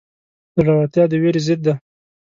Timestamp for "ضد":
1.47-1.59